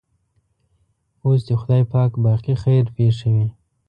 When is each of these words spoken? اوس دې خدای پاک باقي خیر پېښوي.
اوس 1.25 1.39
دې 1.47 1.55
خدای 1.61 1.83
پاک 1.93 2.11
باقي 2.25 2.55
خیر 2.63 2.85
پېښوي. 2.95 3.47